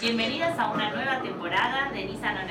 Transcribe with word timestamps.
Bienvenidas 0.00 0.56
a 0.58 0.70
una 0.70 0.90
nueva 0.90 1.20
temporada 1.20 1.90
de 1.90 2.04
Nissan 2.04 2.36
On. 2.36 2.48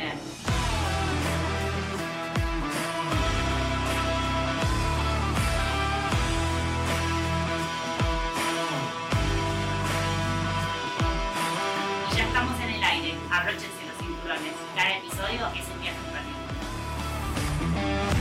Y 12.11 12.15
ya 12.17 12.25
estamos 12.25 12.59
en 12.59 12.69
el 12.69 12.83
aire. 12.83 13.15
Abróchense 13.31 13.85
los 13.87 13.97
cinturones. 14.05 14.53
Cada 14.75 14.97
episodio 14.97 15.47
es 15.55 15.65
un 15.69 15.81
viaje 15.81 15.97
en 16.05 16.13
ratito. 16.13 18.12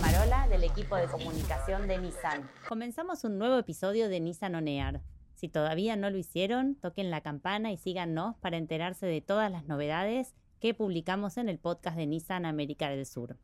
Marola 0.00 0.46
del 0.48 0.64
equipo 0.64 0.96
de 0.96 1.06
comunicación 1.06 1.88
de 1.88 1.98
Nissan. 1.98 2.50
Comenzamos 2.68 3.24
un 3.24 3.38
nuevo 3.38 3.56
episodio 3.56 4.08
de 4.08 4.20
Nissan 4.20 4.54
On 4.54 4.68
Air. 4.68 5.00
Si 5.34 5.48
todavía 5.48 5.96
no 5.96 6.10
lo 6.10 6.18
hicieron, 6.18 6.74
toquen 6.74 7.10
la 7.10 7.22
campana 7.22 7.72
y 7.72 7.76
síganos 7.76 8.36
para 8.36 8.58
enterarse 8.58 9.06
de 9.06 9.20
todas 9.20 9.50
las 9.50 9.66
novedades 9.66 10.34
que 10.60 10.74
publicamos 10.74 11.36
en 11.38 11.48
el 11.48 11.58
podcast 11.58 11.96
de 11.96 12.06
Nissan 12.06 12.44
América 12.44 12.90
del 12.90 13.06
Sur. 13.06 13.38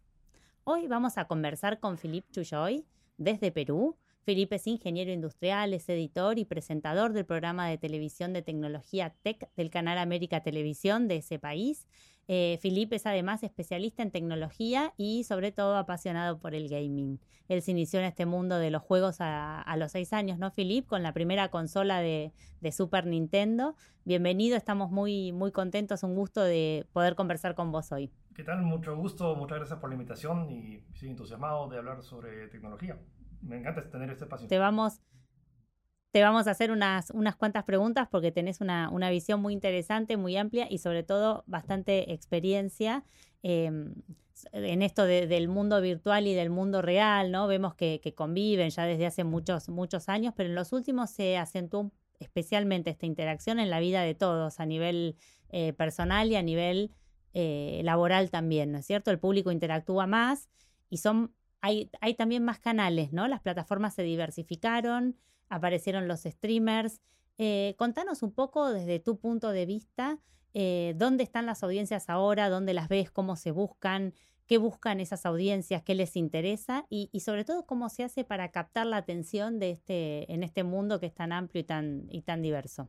Hoy 0.65 0.89
vamos 0.89 1.17
a 1.17 1.27
conversar 1.27 1.81
con 1.81 1.97
Philippe 1.97 2.31
Chuyoy 2.33 2.85
desde 3.17 3.51
Perú. 3.51 3.97
Felipe 4.23 4.57
es 4.57 4.67
ingeniero 4.67 5.11
industrial, 5.11 5.75
es 5.75 5.89
editor 5.89 6.39
y 6.39 6.45
presentador 6.45 7.13
del 7.13 7.25
programa 7.25 7.69
de 7.69 7.79
televisión 7.79 8.33
de 8.33 8.43
tecnología 8.43 9.15
Tech 9.23 9.51
del 9.57 9.71
canal 9.71 9.99
América 9.99 10.43
Televisión 10.43 11.09
de 11.09 11.17
ese 11.17 11.39
país. 11.39 11.89
Eh, 12.29 12.59
es 12.63 13.07
además 13.07 13.43
especialista 13.43 14.03
en 14.03 14.11
tecnología 14.11 14.95
y 14.97 15.25
sobre 15.25 15.53
todo 15.53 15.77
apasionado 15.77 16.39
por 16.39 16.55
el 16.55 16.69
gaming. 16.69 17.19
Él 17.49 17.63
se 17.63 17.73
inició 17.73 17.99
en 18.01 18.07
este 18.07 18.27
mundo 18.27 18.59
de 18.59 18.71
los 18.71 18.83
juegos 18.83 19.21
a, 19.21 19.61
a 19.61 19.77
los 19.77 19.93
seis 19.93 20.13
años, 20.13 20.39
¿no, 20.39 20.51
Felipe? 20.51 20.89
Con 20.89 21.03
la 21.03 21.13
primera 21.13 21.49
consola 21.49 22.01
de, 22.01 22.33
de, 22.61 22.73
Super 22.73 23.07
Nintendo. 23.07 23.75
Bienvenido, 24.05 24.57
estamos 24.57 24.91
muy, 24.91 25.33
muy 25.33 25.53
contentos, 25.53 26.03
un 26.03 26.15
gusto 26.15 26.43
de 26.43 26.87
poder 26.93 27.15
conversar 27.15 27.55
con 27.55 27.73
vos 27.73 27.93
hoy. 27.93 28.11
¿Qué 28.35 28.45
tal? 28.45 28.63
Mucho 28.63 28.97
gusto, 28.97 29.35
muchas 29.37 29.59
gracias 29.59 29.79
por 29.79 29.91
la 29.91 29.97
invitación 29.97 30.51
y 30.51 30.85
estoy 30.95 31.11
entusiasmado 31.11 31.69
de 31.69 31.79
hablar 31.79 32.03
sobre 32.03 32.49
tecnología. 32.49 32.99
Me 33.43 33.59
encanta 33.59 33.91
tener 33.91 34.11
este 34.11 34.25
espacio. 34.25 34.49
Te 34.49 34.59
vamos, 34.59 35.01
te 36.13 36.23
vamos 36.23 36.47
a 36.47 36.53
hacer 36.53 36.71
unas, 36.71 37.11
unas 37.11 37.37
cuantas 37.37 37.65
preguntas 37.65 38.07
porque 38.11 38.31
tenés 38.31 38.61
una, 38.61 38.91
una, 38.91 39.11
visión 39.11 39.41
muy 39.41 39.55
interesante, 39.55 40.17
muy 40.17 40.37
amplia 40.37 40.67
y 40.71 40.79
sobre 40.79 41.03
todo 41.03 41.43
bastante 41.47 42.13
experiencia 42.13 43.05
eh, 43.43 43.71
en 44.53 44.83
esto 44.83 45.05
de, 45.05 45.27
del 45.27 45.49
mundo 45.49 45.81
virtual 45.81 46.27
y 46.27 46.35
del 46.35 46.51
mundo 46.51 46.83
real, 46.83 47.31
¿no? 47.31 47.47
Vemos 47.47 47.75
que, 47.75 48.01
que, 48.03 48.15
conviven 48.15 48.71
ya 48.71 48.85
desde 48.85 49.07
hace 49.07 49.25
muchos, 49.25 49.69
muchos 49.69 50.09
años, 50.09 50.35
pero 50.37 50.49
en 50.49 50.55
los 50.55 50.73
últimos 50.73 51.11
se 51.11 51.39
acentuó 51.39 51.93
especialmente 52.19 52.91
esta 52.91 53.07
interacción 53.07 53.59
en 53.59 53.71
la 53.71 53.81
vida 53.81 54.03
de 54.03 54.15
todos, 54.15 54.61
a 54.61 54.67
nivel 54.67 55.17
eh, 55.51 55.73
personal 55.73 56.31
y 56.31 56.37
a 56.37 56.43
nivel 56.43 56.93
eh, 57.35 57.81
laboral 57.85 58.31
también, 58.31 58.73
¿no 58.73 58.79
es 58.79 58.87
cierto? 58.87 59.11
El 59.11 59.19
público 59.19 59.51
interactúa 59.51 60.07
más 60.07 60.49
y 60.91 60.99
son, 60.99 61.35
hay, 61.61 61.91
hay 62.01 62.15
también 62.15 62.45
más 62.45 62.59
canales, 62.59 63.13
¿no? 63.13 63.29
Las 63.29 63.41
plataformas 63.41 63.95
se 63.95 64.03
diversificaron, 64.03 65.17
aparecieron 65.53 66.09
los 66.09 66.23
streamers. 66.23 67.01
Eh, 67.39 67.75
contanos 67.79 68.23
un 68.23 68.33
poco 68.33 68.71
desde 68.71 68.99
tu 69.01 69.19
punto 69.19 69.51
de 69.51 69.67
vista, 69.67 70.19
eh, 70.55 70.95
dónde 70.97 71.25
están 71.25 71.47
las 71.47 71.63
audiencias 71.63 72.09
ahora, 72.09 72.49
dónde 72.49 72.75
las 72.75 72.89
ves, 72.89 73.11
cómo 73.11 73.37
se 73.37 73.51
buscan, 73.51 74.15
qué 74.47 74.59
buscan 74.59 75.01
esas 75.01 75.25
audiencias, 75.27 75.83
qué 75.83 75.95
les 75.95 76.17
interesa 76.17 76.87
y, 76.89 77.09
y, 77.13 77.21
sobre 77.21 77.45
todo 77.45 77.65
cómo 77.65 77.89
se 77.89 78.05
hace 78.05 78.25
para 78.25 78.51
captar 78.51 78.87
la 78.87 78.97
atención 78.97 79.59
de 79.59 79.71
este, 79.71 80.33
en 80.33 80.43
este 80.43 80.65
mundo 80.65 81.01
que 81.01 81.07
es 81.07 81.15
tan 81.15 81.33
amplio 81.33 81.61
y 81.61 81.65
tan, 81.65 82.07
y 82.11 82.23
tan 82.23 82.43
diverso. 82.43 82.89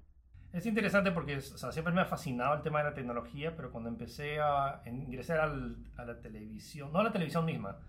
Es 0.52 0.66
interesante 0.66 1.11
porque 1.11 1.41
siempre 1.41 1.94
me 1.94 2.02
ha 2.02 2.06
fascinado 2.06 2.56
el 2.56 2.61
tema 2.61 2.80
de 2.80 2.89
la 2.89 2.94
tecnología, 2.94 3.56
pero 3.56 3.72
cuando 3.72 3.90
empecé 3.90 4.40
a 4.40 4.84
ingresar 4.85 5.40
a 5.40 6.06
la 6.06 6.22
televisión, 6.22 6.91
no 6.91 7.00
a 7.00 7.03
la 7.03 7.12
televisión 7.12 7.44
misma, 7.44 7.79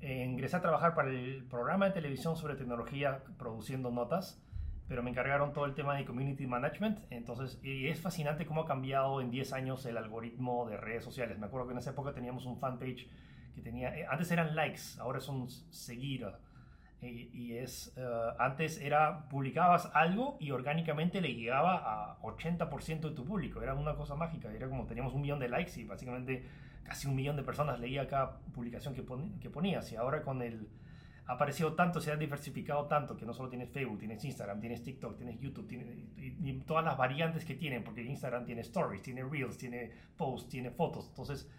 eh, 0.00 0.24
ingresé 0.24 0.56
a 0.56 0.60
trabajar 0.60 0.94
para 0.94 1.10
el 1.10 1.44
programa 1.44 1.86
de 1.86 1.92
televisión 1.92 2.36
sobre 2.36 2.56
tecnología 2.56 3.22
produciendo 3.38 3.90
notas, 3.90 4.42
pero 4.88 5.02
me 5.02 5.10
encargaron 5.10 5.52
todo 5.52 5.64
el 5.64 5.74
tema 5.74 5.96
de 5.96 6.04
community 6.04 6.46
management. 6.46 6.98
Entonces, 7.10 7.58
y 7.62 7.88
es 7.88 8.00
fascinante 8.00 8.44
cómo 8.44 8.62
ha 8.62 8.66
cambiado 8.66 9.20
en 9.20 9.30
10 9.30 9.52
años 9.54 9.86
el 9.86 9.96
algoritmo 9.96 10.68
de 10.68 10.76
redes 10.76 11.04
sociales. 11.04 11.38
Me 11.38 11.46
acuerdo 11.46 11.68
que 11.68 11.72
en 11.72 11.78
esa 11.78 11.90
época 11.90 12.12
teníamos 12.12 12.44
un 12.44 12.58
fanpage 12.58 13.08
que 13.54 13.62
tenía, 13.62 13.96
eh, 13.96 14.06
antes 14.08 14.30
eran 14.30 14.54
likes, 14.54 14.98
ahora 14.98 15.20
son 15.20 15.48
seguir. 15.70 16.26
Y, 17.00 17.58
es, 17.58 17.94
uh, 17.98 18.34
antes 18.38 18.80
era, 18.80 19.28
publicabas 19.28 19.90
algo 19.92 20.38
y 20.40 20.52
orgánicamente 20.52 21.20
le 21.20 21.34
llegaba 21.34 21.76
a 21.84 22.18
80% 22.22 23.10
de 23.10 23.14
tu 23.14 23.26
público. 23.26 23.60
Era 23.60 23.74
una 23.74 23.94
cosa 23.94 24.14
mágica. 24.14 24.50
Era 24.50 24.70
como 24.70 24.86
teníamos 24.86 25.12
un 25.12 25.20
millón 25.20 25.38
de 25.38 25.50
likes 25.50 25.78
y 25.78 25.84
básicamente 25.84 26.46
casi 26.84 27.08
un 27.08 27.16
millón 27.16 27.36
de 27.36 27.42
personas 27.42 27.80
leía 27.80 28.06
cada 28.06 28.38
publicación 28.38 28.94
que, 28.94 29.02
pon, 29.02 29.38
que 29.40 29.50
ponías. 29.50 29.90
Y 29.92 29.96
ahora 29.96 30.22
con 30.22 30.42
el 30.42 30.68
ha 31.26 31.32
aparecido 31.32 31.72
tanto, 31.72 32.00
se 32.00 32.12
ha 32.12 32.16
diversificado 32.16 32.86
tanto, 32.86 33.16
que 33.16 33.24
no 33.24 33.32
solo 33.32 33.48
tienes 33.48 33.70
Facebook, 33.70 33.98
tienes 33.98 34.22
Instagram, 34.24 34.60
tienes 34.60 34.82
TikTok, 34.82 35.16
tienes 35.16 35.40
YouTube, 35.40 35.66
tienes, 35.66 35.88
y, 36.18 36.36
y 36.42 36.52
todas 36.66 36.84
las 36.84 36.98
variantes 36.98 37.44
que 37.46 37.54
tienen, 37.54 37.82
porque 37.82 38.02
Instagram 38.02 38.44
tiene 38.44 38.60
stories, 38.60 39.02
tiene 39.02 39.24
reels, 39.24 39.56
tiene 39.56 39.90
posts, 40.18 40.50
tiene 40.50 40.70
fotos. 40.70 41.08
Entonces, 41.08 41.50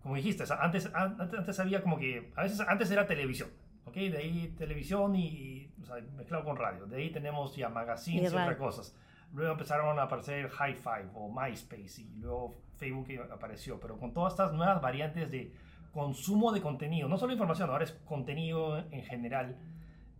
como 0.00 0.14
dijiste, 0.14 0.44
antes, 0.60 0.88
antes, 0.94 1.38
antes 1.38 1.58
había 1.58 1.82
como 1.82 1.98
que, 1.98 2.30
a 2.36 2.42
veces 2.42 2.60
antes 2.60 2.88
era 2.92 3.04
televisión, 3.04 3.50
¿ok? 3.84 3.94
De 3.94 4.18
ahí 4.18 4.54
televisión 4.56 5.16
y, 5.16 5.26
y 5.26 5.72
o 5.82 5.84
sea, 5.84 5.96
mezclado 6.16 6.44
con 6.44 6.56
radio. 6.56 6.86
De 6.86 6.98
ahí 6.98 7.10
tenemos 7.10 7.56
ya 7.56 7.68
magazines 7.68 8.32
y, 8.32 8.34
y 8.36 8.38
otras 8.38 8.56
cosas. 8.56 8.96
Luego 9.32 9.52
empezaron 9.52 9.98
a 9.98 10.02
aparecer 10.02 10.48
High 10.48 10.74
Five 10.74 11.10
o 11.14 11.30
MySpace 11.30 12.00
y 12.00 12.14
luego 12.18 12.62
Facebook 12.76 13.08
apareció, 13.30 13.78
pero 13.78 13.98
con 13.98 14.12
todas 14.14 14.32
estas 14.32 14.52
nuevas 14.52 14.80
variantes 14.80 15.30
de 15.30 15.52
consumo 15.92 16.52
de 16.52 16.60
contenido, 16.60 17.08
no 17.08 17.18
solo 17.18 17.32
información, 17.32 17.70
ahora 17.70 17.84
es 17.84 17.92
contenido 17.92 18.78
en 18.90 19.02
general, 19.02 19.56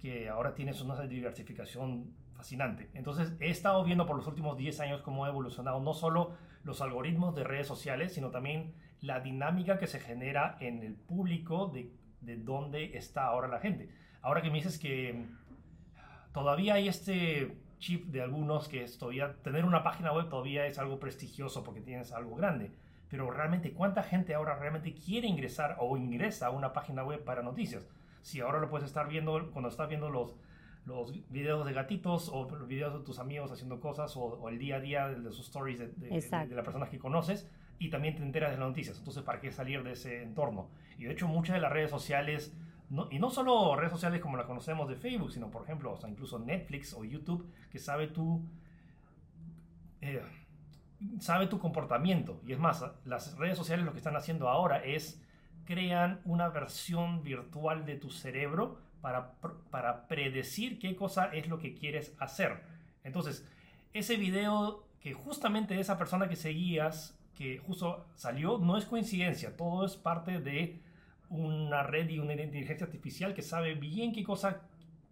que 0.01 0.29
ahora 0.29 0.55
tienes 0.55 0.81
una 0.81 1.01
diversificación 1.03 2.13
fascinante. 2.35 2.91
Entonces 2.95 3.33
he 3.41 3.51
estado 3.51 3.83
viendo 3.85 4.07
por 4.07 4.17
los 4.17 4.27
últimos 4.27 4.57
10 4.57 4.81
años 4.81 5.03
cómo 5.03 5.25
ha 5.25 5.29
evolucionado 5.29 5.81
no 5.81 5.93
solo 5.95 6.37
los 6.63 6.81
algoritmos 6.81 7.35
de 7.35 7.45
redes 7.45 7.67
sociales, 7.67 8.15
sino 8.15 8.31
también 8.31 8.75
la 9.01 9.21
dinámica 9.21 9.79
que 9.79 9.87
se 9.87 10.01
genera 10.01 10.57
en 10.61 10.83
el 10.83 10.95
público 10.95 11.69
de, 11.69 11.93
de 12.21 12.37
dónde 12.37 12.97
está 12.97 13.27
ahora 13.27 13.49
la 13.49 13.61
gente. 13.61 13.91
Ahora 14.23 14.43
que 14.43 14.51
me 14.51 14.57
dices 14.57 14.79
que 14.79 15.27
todavía 16.33 16.75
hay 16.75 16.89
este 16.89 17.57
chip 17.79 18.07
de 18.07 18.23
algunos 18.23 18.69
que 18.69 18.83
es 18.83 18.99
todavía 18.99 19.35
tener 19.43 19.65
una 19.65 19.83
página 19.83 20.13
web 20.13 20.29
todavía 20.29 20.67
es 20.67 20.79
algo 20.79 20.99
prestigioso 20.99 21.65
porque 21.65 21.81
tienes 21.81 22.13
algo 22.13 22.37
grande. 22.37 22.71
Pero 23.09 23.31
realmente, 23.31 23.73
¿cuánta 23.73 24.03
gente 24.03 24.35
ahora 24.35 24.59
realmente 24.59 24.93
quiere 24.93 25.29
ingresar 25.29 25.77
o 25.79 25.97
ingresa 25.97 26.49
a 26.49 26.51
una 26.51 26.73
página 26.73 27.05
web 27.05 27.25
para 27.25 27.43
noticias? 27.43 27.89
Si 28.21 28.41
ahora 28.41 28.59
lo 28.59 28.69
puedes 28.69 28.87
estar 28.87 29.09
viendo 29.09 29.51
cuando 29.51 29.71
estás 29.71 29.89
viendo 29.89 30.11
los, 30.11 30.35
los 30.85 31.13
videos 31.31 31.65
de 31.65 31.73
gatitos 31.73 32.29
o 32.29 32.51
los 32.51 32.69
videos 32.69 32.93
de 32.93 33.05
tus 33.05 33.19
amigos 33.19 33.51
haciendo 33.51 33.81
cosas 33.81 34.15
o, 34.17 34.21
o 34.21 34.49
el 34.51 34.59
día 34.59 34.77
a 34.77 34.81
día 34.81 35.09
de, 35.09 35.21
de 35.21 35.33
sus 35.33 35.47
stories 35.47 35.79
de, 35.79 35.89
de, 35.89 36.21
de, 36.21 36.47
de 36.49 36.55
las 36.55 36.65
personas 36.65 36.91
que 36.91 36.99
conoces 36.99 37.49
y 37.79 37.89
también 37.89 38.17
te 38.17 38.23
enteras 38.23 38.51
de 38.51 38.59
las 38.59 38.69
noticias. 38.69 38.99
Entonces, 38.99 39.23
¿para 39.23 39.41
qué 39.41 39.51
salir 39.53 39.83
de 39.83 39.93
ese 39.93 40.23
entorno? 40.23 40.69
Y 40.99 41.05
de 41.05 41.13
hecho, 41.13 41.29
muchas 41.29 41.55
de 41.55 41.61
las 41.61 41.73
redes 41.73 41.91
sociales 41.91 42.55
y 43.11 43.19
no 43.19 43.31
solo 43.31 43.77
redes 43.77 43.93
sociales 43.93 44.21
como 44.21 44.37
las 44.37 44.47
conocemos 44.47 44.89
de 44.89 44.97
Facebook, 44.97 45.31
sino 45.33 45.51
por 45.51 45.63
ejemplo, 45.63 45.99
incluso 46.09 46.39
Netflix 46.39 46.95
o 46.95 47.05
YouTube, 47.05 47.47
que 47.71 47.79
sabe 47.79 48.07
tu, 48.09 48.43
eh, 50.01 50.23
sabe 51.21 51.49
tu 51.49 51.59
comportamiento. 51.59 52.41
Y 52.47 52.53
es 52.53 52.59
más, 52.59 52.83
las 53.05 53.37
redes 53.37 53.59
sociales 53.59 53.85
lo 53.85 53.93
que 53.93 53.99
están 53.99 54.17
haciendo 54.17 54.49
ahora 54.49 54.83
es 54.83 55.23
crean 55.67 56.21
una 56.25 56.49
versión 56.49 57.23
virtual 57.23 57.85
de 57.85 57.97
tu 57.97 58.11
cerebro 58.11 58.79
para, 59.03 59.33
para 59.71 60.09
predecir 60.09 60.79
qué 60.79 60.97
cosa 60.97 61.27
es 61.27 61.47
lo 61.47 61.59
que 61.59 61.75
quieres 61.75 62.15
hacer. 62.19 62.63
Entonces, 63.05 63.47
ese 63.93 64.17
video 64.17 64.87
que 65.01 65.13
justamente 65.13 65.79
esa 65.79 65.99
persona 65.99 66.29
que 66.29 66.37
seguías, 66.37 67.19
que 67.35 67.59
justo 67.59 68.07
salió, 68.15 68.57
no 68.59 68.79
es 68.79 68.87
coincidencia, 68.87 69.57
todo 69.57 69.85
es 69.85 69.97
parte 69.97 70.41
de 70.41 70.81
una 71.31 71.83
red 71.83 72.09
y 72.09 72.19
una 72.19 72.33
inteligencia 72.35 72.87
artificial 72.87 73.35
que 73.35 73.43
sabe 73.43 73.75
bien 73.75 74.13
qué 74.13 74.25
cosa 74.25 74.63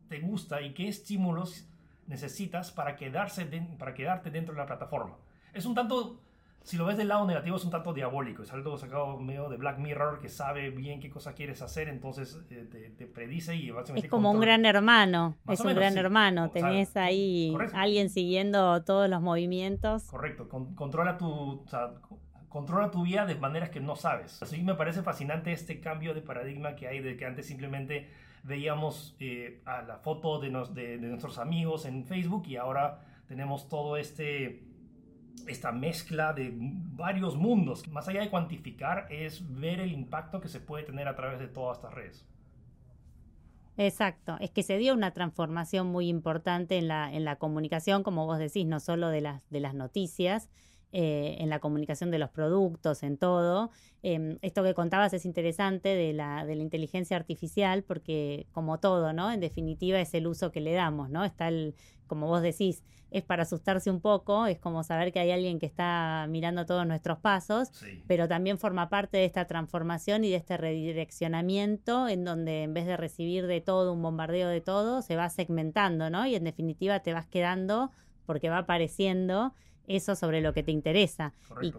te 0.08 0.20
gusta 0.20 0.62
y 0.62 0.72
qué 0.72 0.88
estímulos 0.88 1.68
necesitas 2.06 2.70
para, 2.70 2.96
quedarse 2.96 3.44
de, 3.44 3.60
para 3.78 3.94
quedarte 3.94 4.30
dentro 4.30 4.54
de 4.54 4.60
la 4.60 4.66
plataforma. 4.66 5.16
Es 5.52 5.66
un 5.66 5.74
tanto, 5.74 6.20
si 6.62 6.76
lo 6.76 6.86
ves 6.86 6.96
del 6.96 7.08
lado 7.08 7.26
negativo, 7.26 7.56
es 7.56 7.64
un 7.64 7.70
tanto 7.70 7.92
diabólico. 7.92 8.42
Es 8.42 8.52
algo 8.52 8.76
sacado 8.78 9.18
medio 9.18 9.48
de 9.48 9.56
Black 9.56 9.78
Mirror 9.78 10.20
que 10.20 10.28
sabe 10.28 10.70
bien 10.70 11.00
qué 11.00 11.10
cosa 11.10 11.34
quieres 11.34 11.62
hacer, 11.62 11.88
entonces 11.88 12.38
eh, 12.50 12.66
te, 12.70 12.90
te, 12.90 13.06
predice 13.06 13.56
y 13.56 13.70
básicamente... 13.70 14.06
Es 14.06 14.10
como 14.10 14.30
un 14.30 14.40
gran 14.40 14.64
hermano, 14.64 15.36
Más 15.44 15.54
es 15.54 15.60
un 15.60 15.68
menos, 15.68 15.80
gran 15.80 15.92
sí. 15.94 15.98
hermano. 15.98 16.50
Tenés 16.50 16.90
o 16.90 16.92
sea, 16.92 17.04
ahí 17.04 17.50
correcto. 17.52 17.76
alguien 17.76 18.10
siguiendo 18.10 18.82
todos 18.84 19.10
los 19.10 19.20
movimientos. 19.20 20.04
Correcto, 20.04 20.48
Con, 20.48 20.74
controla 20.74 21.18
tu... 21.18 21.26
O 21.26 21.68
sea, 21.68 21.94
controla 22.48 22.90
tu 22.90 23.04
vida 23.04 23.26
de 23.26 23.34
maneras 23.34 23.70
que 23.70 23.80
no 23.80 23.96
sabes. 23.96 24.42
Así 24.42 24.62
me 24.62 24.74
parece 24.74 25.02
fascinante 25.02 25.52
este 25.52 25.80
cambio 25.80 26.14
de 26.14 26.22
paradigma 26.22 26.76
que 26.76 26.88
hay 26.88 27.00
de 27.00 27.16
que 27.16 27.26
antes 27.26 27.46
simplemente 27.46 28.08
veíamos 28.42 29.16
eh, 29.18 29.60
a 29.64 29.82
la 29.82 29.98
foto 29.98 30.38
de, 30.38 30.50
de, 30.72 30.98
de, 30.98 31.08
nuestros 31.08 31.38
amigos 31.38 31.84
en 31.84 32.04
Facebook 32.04 32.44
y 32.46 32.56
ahora 32.56 33.00
tenemos 33.26 33.68
todo 33.68 33.96
este 33.96 34.62
esta 35.46 35.70
mezcla 35.70 36.32
de 36.32 36.52
varios 36.54 37.36
mundos. 37.36 37.86
Más 37.88 38.08
allá 38.08 38.20
de 38.20 38.30
cuantificar, 38.30 39.06
es 39.10 39.42
ver 39.58 39.80
el 39.80 39.92
impacto 39.92 40.40
que 40.40 40.48
se 40.48 40.60
puede 40.60 40.84
tener 40.84 41.08
a 41.08 41.14
través 41.14 41.38
de 41.38 41.46
todas 41.46 41.78
estas 41.78 41.94
redes. 41.94 42.26
Exacto, 43.78 44.38
es 44.40 44.50
que 44.50 44.62
se 44.62 44.78
dio 44.78 44.94
una 44.94 45.12
transformación 45.12 45.88
muy 45.88 46.08
importante 46.08 46.78
en 46.78 46.88
la, 46.88 47.12
en 47.12 47.24
la 47.24 47.36
comunicación, 47.36 48.02
como 48.02 48.24
vos 48.24 48.38
decís, 48.38 48.66
no 48.66 48.80
solo 48.80 49.08
de 49.10 49.20
las, 49.20 49.48
de 49.50 49.60
las 49.60 49.74
noticias, 49.74 50.48
eh, 50.98 51.36
en 51.40 51.50
la 51.50 51.58
comunicación 51.58 52.10
de 52.10 52.18
los 52.18 52.30
productos, 52.30 53.02
en 53.02 53.18
todo. 53.18 53.70
Em, 54.02 54.38
esto 54.40 54.62
que 54.62 54.72
contabas 54.72 55.12
es 55.12 55.26
interesante 55.26 55.90
de 55.90 56.14
la, 56.14 56.46
de 56.46 56.56
la 56.56 56.62
inteligencia 56.62 57.18
artificial, 57.18 57.82
porque 57.82 58.46
como 58.52 58.80
todo, 58.80 59.12
¿no? 59.12 59.30
En 59.30 59.40
definitiva 59.40 60.00
es 60.00 60.14
el 60.14 60.26
uso 60.26 60.52
que 60.52 60.62
le 60.62 60.72
damos, 60.72 61.10
¿no? 61.10 61.22
Está 61.26 61.48
el, 61.48 61.74
como 62.06 62.28
vos 62.28 62.40
decís, 62.40 62.82
es 63.10 63.22
para 63.22 63.42
asustarse 63.42 63.90
un 63.90 64.00
poco, 64.00 64.46
es 64.46 64.58
como 64.58 64.82
saber 64.84 65.12
que 65.12 65.18
hay 65.18 65.32
alguien 65.32 65.58
que 65.58 65.66
está 65.66 66.24
mirando 66.30 66.64
todos 66.64 66.86
nuestros 66.86 67.18
pasos, 67.18 67.68
pero 68.06 68.26
también 68.26 68.56
forma 68.56 68.88
parte 68.88 69.18
de 69.18 69.26
esta 69.26 69.46
transformación 69.46 70.24
y 70.24 70.30
de 70.30 70.36
este 70.36 70.56
redireccionamiento 70.56 72.08
en 72.08 72.24
donde 72.24 72.62
en 72.62 72.72
vez 72.72 72.86
de 72.86 72.96
recibir 72.96 73.46
de 73.46 73.60
todo, 73.60 73.92
un 73.92 74.00
bombardeo 74.00 74.48
de 74.48 74.62
todo, 74.62 75.02
se 75.02 75.14
va 75.14 75.28
segmentando, 75.28 76.08
¿no? 76.08 76.26
Y 76.26 76.36
en 76.36 76.44
definitiva 76.44 77.00
te 77.00 77.12
vas 77.12 77.26
quedando 77.26 77.90
porque 78.24 78.48
va 78.48 78.58
apareciendo 78.60 79.52
eso 79.86 80.14
sobre 80.14 80.40
lo 80.40 80.52
que 80.52 80.62
te 80.62 80.72
interesa. 80.72 81.32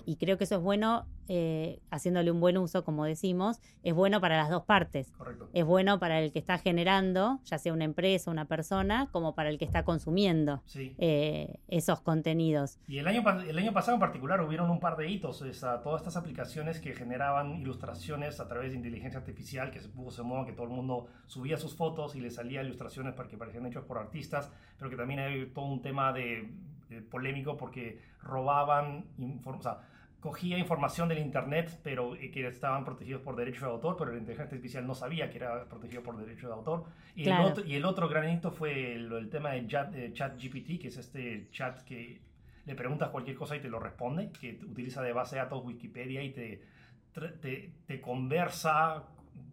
Y, 0.06 0.16
creo 0.18 0.38
que 0.38 0.46
eso 0.46 0.56
es 0.56 0.62
bueno, 0.62 1.06
eh, 1.28 1.80
haciéndole 1.92 2.32
un 2.32 2.40
buen 2.40 2.58
uso, 2.58 2.84
como 2.84 3.06
decimos, 3.06 3.60
es 3.84 3.94
bueno 3.94 4.22
para 4.22 4.38
las 4.38 4.50
dos 4.50 4.64
partes. 4.64 5.14
Es 5.54 5.66
bueno 5.66 6.00
para 6.00 6.20
el 6.20 6.32
que 6.32 6.40
está 6.40 6.58
generando, 6.58 7.40
ya 7.46 7.58
sea 7.58 7.74
una 7.74 7.86
empresa, 7.86 8.32
una 8.32 8.46
persona, 8.46 9.10
como 9.12 9.36
para 9.36 9.50
el 9.50 9.58
que 9.58 9.66
está 9.66 9.84
consumiendo 9.84 10.64
eh, 10.76 11.60
esos 11.68 12.02
contenidos. 12.02 12.80
Y 12.88 12.98
el 13.00 13.08
año, 13.08 13.24
el 13.48 13.58
año 13.58 13.74
pasado 13.74 13.96
en 13.96 14.02
particular 14.02 14.42
hubieron 14.42 14.70
un 14.70 14.80
par 14.80 14.98
de 14.98 15.10
hitos, 15.10 15.44
todas 15.84 16.02
estas 16.02 16.18
aplicaciones 16.18 16.80
que 16.80 16.94
generaban 16.94 17.56
ilustraciones 17.56 18.40
a 18.40 18.48
través 18.48 18.72
de 18.72 18.78
inteligencia 18.78 19.20
artificial, 19.20 19.72
que 19.72 19.80
se 19.80 19.90
puso 19.90 20.24
de 20.24 20.28
moda 20.28 20.46
que 20.46 20.54
todo 20.54 20.66
el 20.66 20.74
mundo 20.74 21.08
subía 21.28 21.58
sus 21.58 21.76
fotos 21.76 22.16
y 22.16 22.22
le 22.22 22.32
salía 22.32 22.64
ilustraciones 22.64 23.14
para 23.14 23.30
que 23.30 23.38
parecían 23.38 23.66
hechas 23.66 23.84
por 23.84 23.98
artistas, 23.98 24.52
pero 24.78 24.90
que 24.90 24.96
también 24.96 25.20
hay 25.20 25.46
todo 25.48 25.66
un 25.66 25.82
tema 25.82 26.14
de 26.14 26.50
eh, 26.90 27.02
polémico 27.02 27.58
porque 27.58 28.00
robaban, 28.22 29.06
o 29.46 29.62
sea, 29.62 29.80
cogía 30.20 30.58
información 30.58 31.10
del 31.10 31.20
Internet, 31.20 31.80
pero 31.84 32.16
eh, 32.16 32.32
que 32.32 32.48
estaban 32.48 32.84
protegidos 32.84 33.22
por 33.22 33.36
derecho 33.36 33.66
de 33.66 33.72
autor, 33.72 33.96
pero 33.98 34.12
la 34.12 34.18
inteligencia 34.18 34.56
artificial 34.56 34.88
no 34.88 34.96
sabía 34.96 35.30
que 35.30 35.38
era 35.38 35.66
protegido 35.66 36.04
por 36.04 36.18
derecho 36.18 36.48
de 36.48 36.54
autor. 36.54 36.86
Y, 37.16 37.30
el, 37.30 37.40
otro, 37.40 37.66
y 37.66 37.76
el 37.76 37.86
otro 37.86 38.08
granito 38.08 38.52
fue 38.52 38.96
el, 38.96 39.30
tema 39.30 39.52
de 39.52 39.68
chat, 39.68 39.94
ChatGPT, 40.14 40.80
que 40.80 40.88
es 40.88 40.98
este 40.98 41.50
chat 41.52 41.82
que 41.82 42.22
le 42.66 42.76
preguntas 42.76 43.10
cualquier 43.10 43.36
cosa 43.36 43.56
y 43.56 43.62
te 43.62 43.70
lo 43.70 43.80
responde, 43.80 44.32
que 44.32 44.60
utiliza 44.66 45.02
de 45.02 45.14
base 45.14 45.36
de 45.36 45.44
datos 45.44 45.64
Wikipedia 45.64 46.22
y 46.22 46.32
te, 46.32 46.62
te, 47.42 47.72
te 47.86 48.02
conversa 48.02 49.06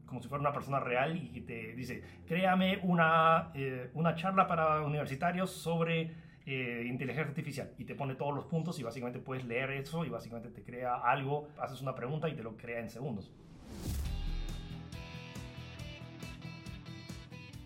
como 0.07 0.23
si 0.23 0.29
fuera 0.29 0.41
una 0.41 0.53
persona 0.53 0.81
real 0.81 1.17
y 1.17 1.41
te 1.41 1.75
dice, 1.75 2.03
créame 2.27 2.79
una, 2.83 3.51
eh, 3.55 3.91
una 3.95 4.15
charla 4.15 4.47
para 4.47 4.83
universitarios 4.83 5.51
sobre 5.51 6.13
eh, 6.47 6.85
inteligencia 6.87 7.29
artificial 7.29 7.73
y 7.79 7.85
te 7.85 7.95
pone 7.95 8.15
todos 8.17 8.35
los 8.35 8.45
puntos 8.45 8.79
y 8.79 8.83
básicamente 8.83 9.19
puedes 9.19 9.45
leer 9.45 9.71
eso 9.71 10.05
y 10.05 10.11
básicamente 10.11 10.51
te 10.51 10.63
crea 10.63 10.97
algo, 10.97 11.49
haces 11.59 11.81
una 11.81 11.95
pregunta 11.95 12.29
y 12.29 12.35
te 12.35 12.43
lo 12.43 12.57
crea 12.57 12.81
en 12.81 12.91
segundos. 12.91 13.33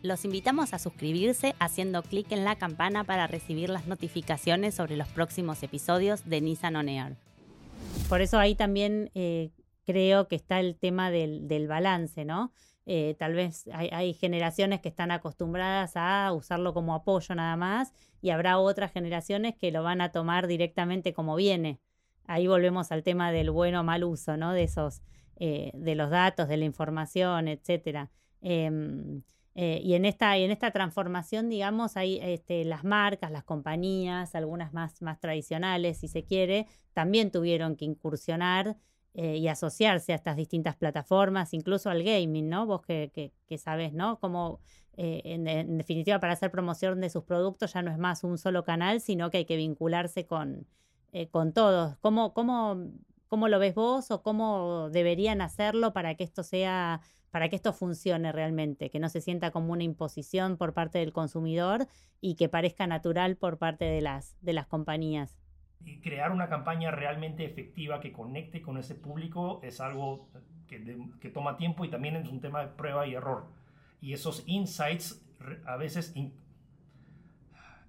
Los 0.03 0.25
invitamos 0.25 0.75
a 0.75 0.79
suscribirse 0.79 1.57
haciendo 1.59 2.03
clic 2.05 2.31
en 2.31 2.45
la 2.45 2.55
campana 2.55 3.03
para 3.03 3.27
recibir 3.27 3.69
las 3.69 3.89
notificaciones 3.89 4.77
sobre 4.77 4.97
los 4.97 5.09
próximos 5.09 5.61
episodios 5.65 6.25
de 6.29 6.41
Nissan 6.41 6.77
On. 6.77 7.17
Por 8.09 8.21
eso 8.21 8.39
ahí 8.39 8.55
también 8.55 9.11
eh, 9.17 9.51
creo 9.89 10.29
que 10.29 10.37
está 10.37 10.61
el 10.61 10.77
tema 10.77 11.11
del, 11.11 11.49
del 11.49 11.67
balance, 11.67 12.27
¿no? 12.27 12.53
Eh, 12.85 13.17
tal 13.19 13.33
vez 13.33 13.67
hay, 13.73 14.13
generaciones 14.13 14.81
que 14.81 14.91
están 14.91 15.11
acostumbradas 15.11 15.93
a 15.97 16.31
usarlo 16.35 16.75
como 16.75 16.95
apoyo 16.95 17.35
nada 17.35 17.57
más 17.57 17.95
y 18.21 18.31
habrá 18.31 18.59
otras 18.59 18.93
generaciones 18.93 19.55
que 19.57 19.71
lo 19.71 19.83
van 19.83 20.03
a 20.03 20.13
tomar 20.13 20.47
directamente 20.47 21.15
como 21.15 21.37
viene. 21.37 21.81
Ahí 22.27 22.47
volvemos 22.47 22.93
al 22.93 23.03
tema 23.03 23.33
del 23.33 23.51
bueno 23.51 23.81
o 23.81 23.85
mal 23.85 24.05
uso, 24.05 24.37
¿no? 24.37 24.53
De 24.53 24.65
esos, 24.65 25.01
eh, 25.37 25.71
de 25.75 25.95
los 25.95 26.11
datos, 26.11 26.49
de 26.49 26.59
la 26.59 26.67
información, 26.67 27.49
etcétera. 27.49 28.11
Em, 28.43 29.23
eh, 29.55 29.81
y 29.83 29.95
en 29.95 30.05
esta, 30.05 30.37
en 30.37 30.51
esta 30.51 30.71
transformación, 30.71 31.49
digamos, 31.49 31.97
hay 31.97 32.19
este, 32.23 32.65
las 32.67 32.85
marcas, 32.85 33.31
las 33.31 33.45
compañías, 33.45 34.35
algunas 34.35 34.75
más, 34.75 35.01
más 35.01 35.19
tradicionales, 35.19 35.99
si 35.99 36.09
se 36.09 36.25
quiere, 36.25 36.67
también 36.93 37.31
tuvieron 37.31 37.77
que 37.77 37.87
incursionar 37.87 38.77
eh, 39.15 39.37
y 39.37 39.49
asociarse 39.49 40.13
a 40.13 40.17
estas 40.17 40.37
distintas 40.37 40.77
plataformas, 40.77 41.53
incluso 41.55 41.91
al 41.91 42.03
gaming, 42.05 42.49
¿no? 42.49 42.67
Vos 42.67 42.83
que, 42.83 43.33
que, 43.47 43.59
sabes, 43.59 43.93
¿no? 43.93 44.21
Como 44.21 44.61
eh, 44.97 45.23
en, 45.25 45.79
definitiva 45.79 46.21
para 46.21 46.35
hacer 46.35 46.51
promoción 46.51 47.01
de 47.01 47.11
sus 47.11 47.25
productos 47.25 47.73
ya 47.73 47.83
no 47.83 47.91
es 47.91 47.99
más 47.99 48.23
un 48.23 48.39
solo 48.39 48.65
canal, 48.65 49.01
sino 49.01 49.31
que 49.31 49.39
hay 49.39 49.45
que 49.45 49.57
vincularse 49.57 50.27
con, 50.27 50.67
eh, 51.13 51.29
con 51.29 51.53
todos. 51.53 51.97
¿Cómo, 51.99 52.33
cómo, 52.33 52.93
¿Cómo 53.29 53.49
lo 53.49 53.59
ves 53.59 53.75
vos 53.75 54.11
o 54.11 54.23
cómo 54.23 54.89
deberían 54.91 55.41
hacerlo 55.41 55.93
para 55.93 56.15
que 56.15 56.25
esto 56.25 56.43
sea, 56.43 57.01
para 57.31 57.49
que 57.49 57.57
esto 57.57 57.73
funcione 57.73 58.31
realmente, 58.33 58.91
que 58.91 59.01
no 59.01 59.09
se 59.09 59.21
sienta 59.21 59.51
como 59.51 59.73
una 59.73 59.85
imposición 59.85 60.57
por 60.57 60.75
parte 60.75 60.99
del 60.99 61.13
consumidor 61.13 61.87
y 62.21 62.37
que 62.37 62.49
parezca 62.49 62.87
natural 62.87 63.37
por 63.37 63.59
parte 63.59 63.85
de 63.85 64.01
las, 64.01 64.37
de 64.43 64.53
las 64.53 64.67
compañías? 64.67 65.37
Crear 66.03 66.33
una 66.33 66.49
campaña 66.49 66.91
realmente 66.91 67.45
efectiva 67.45 68.01
que 68.01 68.13
conecte 68.13 68.63
con 68.63 68.79
ese 68.79 68.95
público 68.95 69.61
es 69.63 69.81
algo 69.81 70.29
que, 70.67 70.99
que, 71.21 71.31
toma 71.31 71.57
tiempo 71.57 71.85
y 71.85 71.91
también 71.91 72.17
es 72.17 72.29
un 72.29 72.41
tema 72.41 72.61
de 72.61 72.69
prueba 72.69 73.07
y 73.07 73.15
error. 73.15 73.47
Y 74.01 74.13
esos 74.13 74.45
insights 74.47 75.25
a 75.65 75.77
veces 75.77 76.15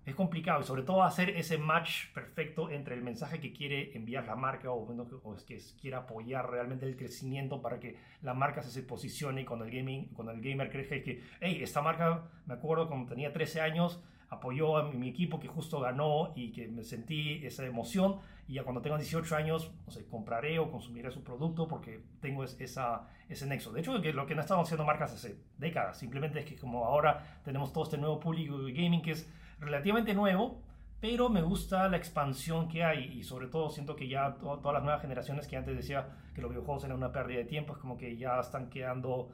es 0.06 0.16
complicado 0.16 0.62
y 0.62 0.64
sobre 0.64 0.84
todo 0.84 1.04
hacer 1.04 1.30
ese 1.32 1.58
match 1.58 2.12
perfecto 2.14 2.70
entre 2.70 2.96
el 2.96 3.02
mensaje 3.02 3.40
que 3.40 3.54
quiere 3.54 3.96
enviar 3.96 4.26
la 4.26 4.36
marca 4.36 4.72
o, 4.72 4.86
o 5.24 5.36
es 5.36 5.44
que 5.44 5.60
quiere 5.80 5.98
apoyar 5.98 6.50
realmente 6.50 6.86
el 6.86 6.98
crecimiento 6.98 7.62
para 7.62 7.80
que 7.80 7.98
la 8.22 8.34
marca 8.34 8.62
se, 8.62 8.82
posicione 8.84 9.42
y 9.42 9.46
cuando 9.46 9.66
el, 9.66 9.72
gaming, 9.72 10.08
cuando 10.10 10.32
el 10.32 10.42
gamer 10.42 10.70
cree 10.72 11.04
que, 11.04 11.22
hey, 11.40 11.60
esta 11.62 11.82
marca, 11.82 12.24
me 12.46 12.56
acuerdo 12.56 12.88
cuando 12.88 13.08
tenía 13.08 13.32
13 13.32 13.62
años, 13.62 14.02
apoyó 14.30 14.78
a 14.78 14.92
mi, 14.92 15.10
equipo 15.10 15.40
que 15.40 15.48
justo 15.48 15.80
ganó 15.80 16.34
y 16.36 16.52
que 16.52 16.68
me 16.68 16.84
sentí 16.84 17.46
esa 17.46 17.66
emoción. 17.66 18.20
Y 18.48 18.54
ya 18.54 18.64
cuando 18.64 18.82
tenga 18.82 18.98
18 18.98 19.36
años, 19.36 19.72
no 19.86 19.92
sé, 19.92 20.06
compraré 20.08 20.60
o 20.60 20.72
consumiré 20.72 21.12
su 21.12 21.24
producto 21.24 21.68
porque 21.68 22.04
tengo 22.20 22.44
esa, 22.44 23.08
ese 23.28 23.46
nexo. 23.48 23.72
De 23.72 23.82
hecho, 23.82 24.00
que 24.02 24.14
lo 24.14 24.26
que 24.26 24.36
no 24.36 24.42
estaban 24.42 24.64
haciendo 24.64 24.86
marcas 24.86 25.14
hace 25.14 25.38
décadas. 25.58 25.98
Simplemente 25.98 26.40
es 26.40 26.46
que 26.46 26.56
como 26.56 26.86
ahora 26.86 27.42
tenemos 27.44 27.74
todo 27.74 27.84
este 27.84 27.98
nuevo 27.98 28.20
público 28.20 28.60
de 28.60 28.72
gaming 28.72 29.02
que 29.02 29.12
es 29.12 29.32
relativamente 29.60 30.14
nuevo, 30.14 30.62
pero 31.00 31.30
me 31.30 31.42
gusta 31.42 31.88
la 31.88 31.98
expansión 31.98 32.68
que 32.68 32.84
hay 32.84 33.06
y 33.06 33.24
sobre 33.24 33.48
todo 33.48 33.70
siento 33.70 33.96
que 33.96 34.08
ya 34.08 34.36
todas 34.36 34.74
las 34.74 34.84
nuevas 34.84 35.02
generaciones 35.02 35.48
que 35.48 35.56
antes 35.56 35.76
decía 35.76 36.08
que 36.36 36.42
los 36.42 36.50
videojuegos 36.50 36.84
eran 36.84 36.98
una 36.98 37.12
pérdida 37.12 37.40
de 37.40 37.46
tiempo, 37.46 37.74
es 37.74 37.80
como 37.80 37.98
que 37.98 38.18
ya 38.18 38.40
están 38.40 38.70
quedando 38.70 39.30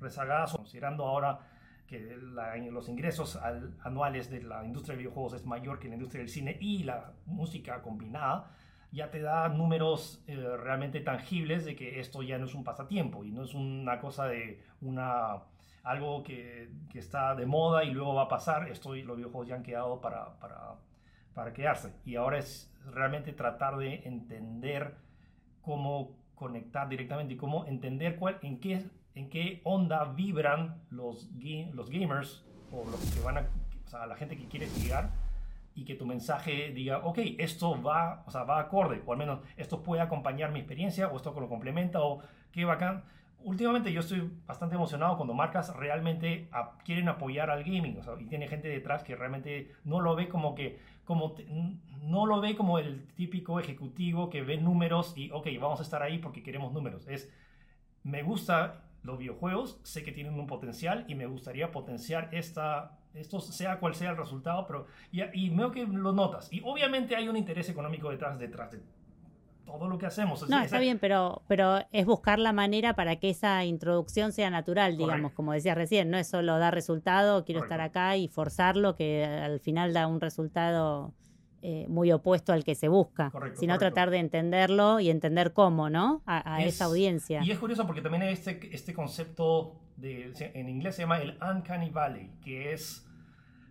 rezagadas, 0.00 0.52
considerando 0.52 1.04
ahora 1.04 1.40
que 1.90 2.16
los 2.70 2.88
ingresos 2.88 3.36
anuales 3.82 4.30
de 4.30 4.42
la 4.44 4.64
industria 4.64 4.94
de 4.94 5.00
videojuegos 5.00 5.32
es 5.34 5.44
mayor 5.44 5.80
que 5.80 5.88
la 5.88 5.94
industria 5.94 6.20
del 6.20 6.28
cine 6.28 6.56
y 6.60 6.84
la 6.84 7.12
música 7.26 7.82
combinada, 7.82 8.52
ya 8.92 9.10
te 9.10 9.20
da 9.20 9.48
números 9.48 10.22
eh, 10.28 10.36
realmente 10.36 11.00
tangibles 11.00 11.64
de 11.64 11.74
que 11.74 11.98
esto 11.98 12.22
ya 12.22 12.38
no 12.38 12.46
es 12.46 12.54
un 12.54 12.62
pasatiempo 12.62 13.24
y 13.24 13.32
no 13.32 13.42
es 13.42 13.54
una 13.54 13.98
cosa 13.98 14.26
de 14.26 14.62
una 14.80 15.42
algo 15.82 16.22
que, 16.22 16.70
que 16.90 17.00
está 17.00 17.34
de 17.34 17.46
moda 17.46 17.82
y 17.82 17.90
luego 17.90 18.14
va 18.14 18.22
a 18.22 18.28
pasar. 18.28 18.68
Esto 18.68 18.94
los 18.94 19.16
videojuegos 19.16 19.48
ya 19.48 19.56
han 19.56 19.62
quedado 19.64 20.00
para, 20.00 20.38
para, 20.38 20.76
para 21.34 21.52
quedarse. 21.52 21.92
Y 22.04 22.16
ahora 22.16 22.38
es 22.38 22.72
realmente 22.92 23.32
tratar 23.32 23.76
de 23.78 24.02
entender 24.04 24.94
cómo 25.60 26.16
conectar 26.36 26.88
directamente 26.88 27.34
y 27.34 27.36
cómo 27.36 27.66
entender 27.66 28.16
cuál, 28.16 28.38
en 28.42 28.60
qué 28.60 28.84
en 29.20 29.28
qué 29.28 29.60
onda 29.64 30.04
vibran 30.04 30.82
los, 30.90 31.28
los 31.72 31.90
gamers 31.90 32.44
o 32.72 32.84
los 32.90 33.00
que 33.12 33.20
van 33.20 33.38
a, 33.38 33.40
o 33.84 33.88
sea, 33.88 34.06
la 34.06 34.16
gente 34.16 34.36
que 34.36 34.46
quiere 34.46 34.66
llegar 34.66 35.10
y 35.74 35.84
que 35.84 35.94
tu 35.94 36.06
mensaje 36.06 36.72
diga, 36.72 36.98
ok, 36.98 37.18
esto 37.38 37.80
va, 37.82 38.24
o 38.26 38.30
sea, 38.30 38.44
va 38.44 38.60
acorde, 38.60 39.02
o 39.04 39.12
al 39.12 39.18
menos 39.18 39.40
esto 39.56 39.82
puede 39.82 40.00
acompañar 40.02 40.52
mi 40.52 40.60
experiencia, 40.60 41.08
o 41.08 41.16
esto 41.16 41.38
lo 41.38 41.48
complementa, 41.48 42.00
o 42.00 42.22
qué 42.50 42.64
bacán. 42.64 43.04
Últimamente 43.42 43.92
yo 43.92 44.00
estoy 44.00 44.30
bastante 44.46 44.74
emocionado 44.74 45.16
cuando 45.16 45.32
marcas 45.32 45.74
realmente 45.74 46.48
quieren 46.84 47.08
apoyar 47.08 47.50
al 47.50 47.62
gaming, 47.62 47.98
o 47.98 48.02
sea, 48.02 48.14
y 48.18 48.26
tiene 48.26 48.48
gente 48.48 48.68
detrás 48.68 49.02
que 49.02 49.16
realmente 49.16 49.72
no 49.84 50.00
lo 50.00 50.14
ve 50.14 50.28
como 50.28 50.54
que, 50.54 50.78
como 51.04 51.34
no 52.02 52.26
lo 52.26 52.40
ve 52.40 52.56
como 52.56 52.78
el 52.78 53.06
típico 53.14 53.60
ejecutivo 53.60 54.28
que 54.30 54.42
ve 54.42 54.58
números 54.58 55.14
y, 55.16 55.30
ok, 55.30 55.46
vamos 55.60 55.80
a 55.80 55.82
estar 55.82 56.02
ahí 56.02 56.18
porque 56.18 56.42
queremos 56.42 56.72
números. 56.72 57.06
Es, 57.06 57.30
me 58.02 58.22
gusta 58.22 58.89
los 59.02 59.18
videojuegos, 59.18 59.80
sé 59.82 60.02
que 60.02 60.12
tienen 60.12 60.34
un 60.34 60.46
potencial 60.46 61.04
y 61.08 61.14
me 61.14 61.26
gustaría 61.26 61.70
potenciar 61.72 62.28
esta, 62.32 62.98
esto 63.14 63.40
sea 63.40 63.78
cual 63.78 63.94
sea 63.94 64.10
el 64.10 64.16
resultado, 64.16 64.66
pero 64.66 64.86
y, 65.10 65.22
y 65.32 65.50
veo 65.50 65.70
que 65.70 65.86
lo 65.86 66.12
notas. 66.12 66.52
Y 66.52 66.60
obviamente 66.64 67.16
hay 67.16 67.28
un 67.28 67.36
interés 67.36 67.68
económico 67.68 68.10
detrás, 68.10 68.38
detrás 68.38 68.70
de 68.72 68.80
todo 69.64 69.88
lo 69.88 69.98
que 69.98 70.06
hacemos. 70.06 70.48
No, 70.48 70.60
está 70.60 70.78
bien, 70.78 70.98
pero, 70.98 71.42
pero 71.46 71.78
es 71.92 72.04
buscar 72.04 72.38
la 72.38 72.52
manera 72.52 72.94
para 72.94 73.16
que 73.16 73.30
esa 73.30 73.64
introducción 73.64 74.32
sea 74.32 74.50
natural, 74.50 74.96
digamos, 74.96 75.32
como 75.32 75.52
decías 75.52 75.76
recién, 75.76 76.10
no 76.10 76.18
es 76.18 76.28
solo 76.28 76.58
dar 76.58 76.74
resultado, 76.74 77.44
quiero 77.44 77.62
estar 77.62 77.80
acá 77.80 78.16
y 78.16 78.28
forzarlo, 78.28 78.96
que 78.96 79.24
al 79.24 79.60
final 79.60 79.92
da 79.92 80.06
un 80.06 80.20
resultado 80.20 81.12
eh, 81.62 81.86
muy 81.88 82.10
opuesto 82.10 82.52
al 82.52 82.64
que 82.64 82.74
se 82.74 82.88
busca, 82.88 83.30
sino 83.54 83.78
tratar 83.78 84.10
de 84.10 84.18
entenderlo 84.18 84.98
y 85.00 85.10
entender 85.10 85.52
cómo, 85.52 85.90
¿no? 85.90 86.22
A, 86.26 86.62
esa 86.62 86.86
audiencia. 86.86 87.42
Y 87.44 87.50
es 87.50 87.58
curioso 87.58 87.86
porque 87.86 88.00
también 88.00 88.22
hay 88.22 88.32
este, 88.32 88.74
este 88.74 88.94
concepto, 88.94 89.76
de, 89.96 90.32
en 90.54 90.68
inglés 90.68 90.96
se 90.96 91.02
llama 91.02 91.18
el 91.18 91.36
uncanny 91.42 91.90
valley, 91.90 92.30
que 92.42 92.72
es 92.72 93.06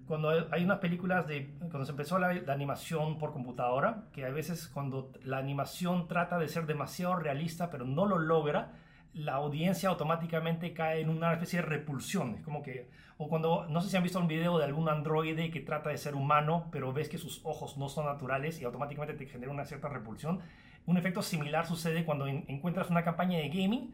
cuando 0.10 0.30
hay 0.52 0.64
unas 0.64 0.80
películas 0.80 1.28
de 1.28 1.54
cuando 1.60 1.86
se 1.86 1.92
empezó 1.92 2.18
la, 2.18 2.30
animación 2.52 3.20
por 3.20 3.32
computadora, 3.32 4.06
que 4.12 4.26
a 4.26 4.32
veces 4.32 4.68
cuando 4.68 5.12
la 5.24 5.38
animación 5.38 6.08
trata 6.08 6.40
de 6.40 6.48
ser 6.48 6.66
demasiado 6.66 7.16
realista 7.16 7.70
pero 7.70 7.86
no 7.86 8.08
lo 8.08 8.18
logra, 8.18 8.72
la 9.14 9.34
audiencia 9.34 9.90
automáticamente 9.90 10.74
cae 10.74 11.02
en 11.02 11.10
una 11.10 11.34
especie 11.34 11.60
de 11.60 11.66
repulsión. 11.66 12.36
Es 12.36 12.42
como 12.44 12.62
que, 12.62 12.90
o 13.18 13.28
cuando, 13.28 13.66
no 13.70 13.82
sé 13.82 13.90
si 13.90 13.98
han 13.98 14.04
visto 14.04 14.20
un 14.20 14.28
video 14.28 14.58
de 14.58 14.66
algún 14.66 14.90
androide 14.90 15.52
que 15.52 15.60
trata 15.60 15.90
de 15.90 15.98
ser 15.98 16.16
humano, 16.16 16.68
pero 16.72 16.94
ves 16.94 17.10
que 17.10 17.18
sus 17.18 17.42
ojos 17.44 17.78
no 17.78 17.90
son 17.90 18.06
naturales 18.06 18.62
y 18.62 18.66
automáticamente 18.66 19.14
te 19.14 19.30
genera 19.30 19.52
una 19.52 19.66
cierta 19.66 19.90
repulsión. 19.90 20.40
Un 20.86 20.98
efecto 20.98 21.22
similar 21.22 21.66
sucede 21.66 22.06
cuando 22.06 22.28
encuentras 22.28 22.90
una 22.90 23.04
campaña 23.04 23.38
de 23.38 23.50
gaming 23.50 23.94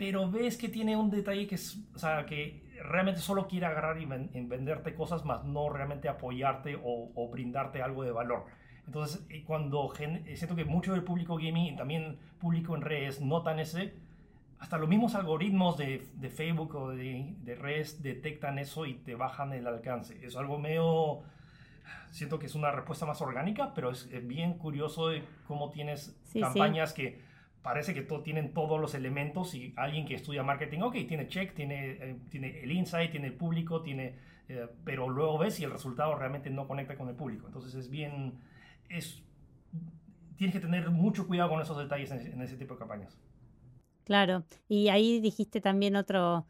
pero 0.00 0.30
ves 0.30 0.56
que 0.56 0.70
tiene 0.70 0.96
un 0.96 1.10
detalle 1.10 1.46
que, 1.46 1.56
es, 1.56 1.78
o 1.94 1.98
sea, 1.98 2.24
que 2.24 2.62
realmente 2.82 3.20
solo 3.20 3.46
quiere 3.46 3.66
agarrar 3.66 4.00
y 4.00 4.06
venderte 4.06 4.94
cosas, 4.94 5.26
más 5.26 5.44
no 5.44 5.68
realmente 5.68 6.08
apoyarte 6.08 6.80
o, 6.82 7.28
brindarte 7.30 7.82
algo 7.82 8.02
de 8.02 8.10
valor. 8.10 8.46
Entonces, 8.86 9.26
eh, 9.28 9.44
cuando 9.46 9.92
siento 9.94 10.56
que 10.56 10.64
mucho 10.64 10.94
del 10.94 11.04
público 11.04 11.36
gaming 11.36 11.74
y 11.74 11.76
también 11.76 12.18
público 12.38 12.74
en 12.74 12.80
redes 12.80 13.20
notan 13.20 13.60
ese, 13.60 13.92
hasta 14.60 14.78
los 14.78 14.88
mismos 14.88 15.14
algoritmos 15.14 15.78
de, 15.78 16.06
de 16.14 16.30
Facebook 16.30 16.74
o 16.76 16.90
de, 16.90 17.34
de, 17.38 17.54
redes 17.54 18.02
detectan 18.02 18.58
eso 18.58 18.86
y 18.86 18.94
te 18.94 19.14
bajan 19.14 19.52
el 19.52 19.66
alcance. 19.66 20.24
Es 20.24 20.36
algo 20.36 20.58
medio, 20.58 21.22
siento 22.10 22.38
que 22.38 22.46
es 22.46 22.54
una 22.54 22.70
respuesta 22.70 23.06
más 23.06 23.20
orgánica, 23.22 23.72
pero 23.74 23.90
es, 23.90 24.08
bien 24.28 24.54
curioso 24.54 25.08
de 25.08 25.24
cómo 25.46 25.70
tienes 25.70 26.20
campañas 26.38 26.92
que 26.92 27.20
parece 27.62 27.94
que 27.94 28.02
todo, 28.02 28.22
tienen 28.22 28.52
todos 28.52 28.80
los 28.80 28.94
elementos 28.94 29.54
y 29.54 29.72
alguien 29.76 30.06
que 30.06 30.14
estudia 30.14 30.42
marketing, 30.42 30.80
ok, 30.80 30.94
tiene 31.08 31.28
check, 31.28 31.54
tiene, 31.54 31.90
eh, 31.92 32.16
tiene 32.30 32.60
el 32.60 32.72
insight, 32.72 33.10
tiene 33.10 33.28
el 33.28 33.34
público, 33.34 33.82
tiene, 33.82 34.16
eh, 34.48 34.68
pero 34.84 35.08
luego 35.08 35.38
ves 35.38 35.54
si 35.54 35.64
el 35.64 35.70
resultado 35.70 36.14
realmente 36.14 36.50
no 36.50 36.66
conecta 36.66 36.96
con 36.96 37.08
el 37.08 37.14
público. 37.14 37.46
Entonces 37.46 37.74
es 37.74 37.90
bien, 37.90 38.38
es, 38.88 39.22
tienes 40.36 40.54
que 40.54 40.60
tener 40.60 40.90
mucho 40.90 41.26
cuidado 41.26 41.50
con 41.50 41.60
esos 41.60 41.78
detalles 41.78 42.10
en, 42.10 42.40
ese 42.40 42.56
tipo 42.56 42.74
de 42.74 42.78
campañas. 42.78 43.18
Claro, 44.10 44.44
y 44.66 44.88
ahí 44.88 45.20
dijiste 45.20 45.60
también 45.60 45.94
otro, 45.94 46.44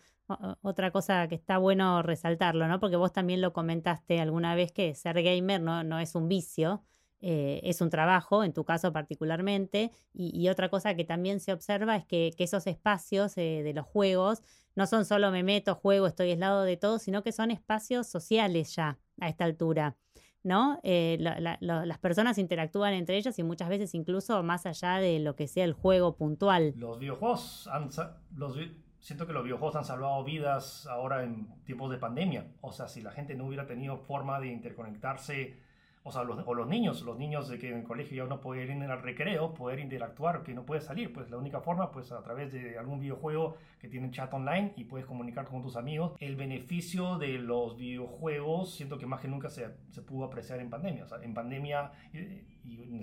otra 0.63 0.91
cosa 0.93 1.29
que 1.29 1.35
está 1.35 1.59
bueno 1.59 2.01
resaltarlo, 2.01 2.67
¿no? 2.69 2.81
Porque 2.81 2.97
vos 2.97 3.13
también 3.13 3.43
lo 3.43 3.53
comentaste 3.53 4.19
alguna 4.19 4.55
vez 4.55 4.73
que 4.73 4.95
ser 4.95 5.23
gamer 5.23 5.61
no, 5.61 5.85
no 5.85 5.99
es 5.99 6.15
un 6.15 6.27
vicio, 6.27 6.83
eh, 7.21 7.61
es 7.63 7.83
un 7.83 7.91
trabajo, 7.91 8.45
en 8.45 8.55
tu 8.55 8.65
caso 8.65 8.95
particularmente, 8.95 9.93
y, 10.15 10.49
otra 10.49 10.71
cosa 10.71 10.95
que 10.95 11.05
también 11.05 11.39
se 11.39 11.53
observa 11.53 11.97
es 11.97 12.07
que, 12.07 12.35
esos 12.39 12.67
espacios 12.67 13.37
eh, 13.37 13.61
de 13.63 13.75
los 13.75 13.85
juegos 13.85 14.41
no 14.75 14.87
son 14.87 15.05
solo 15.05 15.31
me 15.31 15.43
meto, 15.43 15.75
juego, 15.75 16.07
estoy 16.07 16.31
aislado 16.31 16.63
de 16.63 16.79
todo, 16.79 16.99
sino 16.99 17.23
que 17.23 17.33
son 17.33 17.51
espacios 17.51 18.07
sociales 18.07 18.75
ya 18.75 18.99
a 19.21 19.29
esta 19.29 19.45
altura. 19.45 19.99
¿No? 20.43 20.81
Eh, 20.83 21.19
las 21.21 21.99
personas 21.99 22.39
interactúan 22.39 22.95
entre 22.95 23.17
ellas 23.17 23.39
y 23.39 23.43
muchas 23.43 23.69
veces 23.69 23.95
incluso 23.95 24.43
más 24.43 24.67
allá 24.67 24.97
de 24.97 25.21
lo 25.21 25.37
que 25.37 25.49
sea 25.49 25.65
el 25.65 25.73
juego 25.73 26.17
puntual. 26.17 26.73
Los 26.77 26.99
videojuegos 26.99 27.69
han, 27.69 27.91
los, 28.37 28.57
siento 29.01 29.27
que 29.27 29.33
los 29.33 29.45
videojuegos 29.45 29.77
han 29.77 29.85
salvado 29.85 30.23
vidas 30.25 30.87
ahora 30.87 31.25
en 31.25 31.49
tiempos 31.65 31.91
de 31.91 31.99
pandemia. 31.99 32.47
O 32.61 32.73
sea, 32.73 32.89
si 32.89 33.01
la 33.01 33.13
gente 33.13 33.35
no 33.35 33.47
hubiera 33.47 33.67
tenido 33.67 33.99
forma 33.99 34.41
de 34.41 34.49
interconectarse 34.49 35.57
o 36.03 36.11
sea, 36.11 36.25
los, 36.25 36.43
o 36.47 36.55
los 36.55 36.67
niños, 36.67 37.03
los 37.03 37.19
niños 37.19 37.49
de 37.49 37.59
que 37.59 37.69
en 37.69 37.79
el 37.79 37.85
colegio 37.85 38.25
ya 38.25 38.29
no 38.29 38.41
pueden 38.41 38.83
ir 38.83 38.91
al 38.91 39.03
recreo, 39.03 39.53
poder 39.53 39.81
interactuar, 39.81 40.43
que 40.43 40.55
no 40.55 40.65
puede 40.65 40.81
salir, 40.81 41.13
pues 41.13 41.31
la 41.31 41.37
única 41.37 41.61
forma, 41.61 41.91
pues 41.91 42.11
a 42.11 42.23
través 42.23 42.53
de 42.53 42.79
algún 42.79 43.01
videojuego 43.01 43.57
que 43.79 43.89
tiene 43.89 44.11
chat 44.11 44.33
online 44.33 44.73
y 44.77 44.85
puedes 44.85 45.07
comunicar 45.07 45.47
con 45.47 45.61
tus 45.63 45.77
amigos. 45.77 46.13
El 46.19 46.37
beneficio 46.37 47.19
de 47.19 47.39
los 47.39 47.77
videojuegos, 47.77 48.75
siento 48.75 48.97
que 48.97 49.05
más 49.05 49.21
que 49.21 49.29
nunca 49.29 49.51
se, 49.51 49.69
se 49.91 50.01
pudo 50.01 50.25
apreciar 50.25 50.61
en 50.61 50.71
pandemia. 50.71 51.05
O 51.05 51.09
sea, 51.09 51.23
en 51.23 51.35
pandemia 51.35 51.93
y, 52.15 52.83
en, 52.83 53.03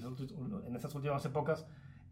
en 0.65 0.75
estas 0.75 0.95
últimas 0.95 1.23
épocas, 1.23 1.67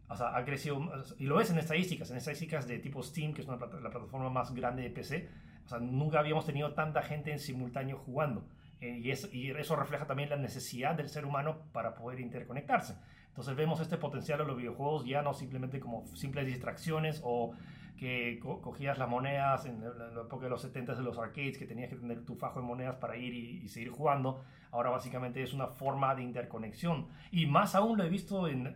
o 0.08 0.16
sea, 0.16 0.36
ha 0.36 0.44
crecido, 0.44 0.80
y 1.18 1.24
lo 1.24 1.36
ves 1.36 1.50
en 1.50 1.58
estadísticas, 1.58 2.10
en 2.12 2.18
estadísticas 2.18 2.68
de 2.68 2.78
tipo 2.78 3.02
Steam, 3.02 3.34
que 3.34 3.40
es 3.40 3.48
una, 3.48 3.56
la 3.56 3.90
plataforma 3.90 4.30
más 4.30 4.54
grande 4.54 4.82
de 4.82 4.90
PC, 4.90 5.28
o 5.64 5.68
sea, 5.68 5.80
nunca 5.80 6.20
habíamos 6.20 6.46
tenido 6.46 6.74
tanta 6.74 7.02
gente 7.02 7.32
en 7.32 7.40
simultáneo 7.40 7.98
jugando. 7.98 8.44
Eh, 8.80 9.00
y, 9.32 9.50
eso 9.50 9.76
refleja 9.76 10.06
también 10.06 10.30
la 10.30 10.36
necesidad 10.36 10.94
del 10.94 11.08
ser 11.08 11.24
humano 11.24 11.62
para 11.72 11.94
poder 11.94 12.20
interconectarse. 12.20 12.96
Entonces 13.28 13.56
vemos 13.56 13.80
este 13.80 13.96
potencial 13.96 14.40
en 14.40 14.46
los 14.48 14.56
videojuegos 14.56 15.04
ya 15.04 15.22
no 15.22 15.34
simplemente 15.34 15.78
como 15.80 16.06
simples 16.14 16.46
distracciones 16.46 17.20
o 17.22 17.52
que 17.96 18.38
cogías 18.40 18.98
las 18.98 19.08
monedas 19.08 19.64
en 19.64 19.80
la, 19.80 20.22
época 20.22 20.44
de 20.44 20.50
los 20.50 20.60
70 20.60 20.94
de 20.94 21.02
los 21.02 21.18
arcades, 21.18 21.56
que 21.56 21.64
tenías 21.64 21.88
que 21.88 21.96
tener 21.96 22.24
tu 22.26 22.34
fajo 22.34 22.60
de 22.60 22.66
monedas 22.66 22.96
para 22.96 23.16
ir 23.16 23.32
y, 23.32 23.68
seguir 23.68 23.90
jugando. 23.90 24.42
Ahora 24.70 24.90
básicamente 24.90 25.42
es 25.42 25.54
una 25.54 25.68
forma 25.68 26.14
de 26.14 26.22
interconexión. 26.22 27.08
Y 27.30 27.46
más 27.46 27.74
aún 27.74 27.96
lo 27.96 28.04
he 28.04 28.10
visto 28.10 28.48
en, 28.48 28.74